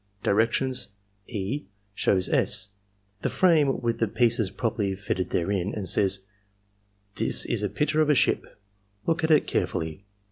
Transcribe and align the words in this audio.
Directions,— 0.23 0.87
E. 1.27 1.65
shows 1.93 2.27
S. 2.27 2.69
the 3.21 3.29
frame 3.29 3.81
with 3.81 3.99
the 3.99 4.07
pieces 4.07 4.49
properly 4.49 4.95
fitted 4.95 5.29
therein, 5.29 5.75
and 5.75 5.87
says:'' 5.87 6.21
This 7.17 7.45
is 7.45 7.61
a 7.61 7.69
picture 7.69 8.01
of 8.01 8.09
a 8.09 8.15
ship. 8.15 8.59
Look 9.05 9.23
at 9.23 9.29
it 9.29 9.45
carefully. 9.45 10.03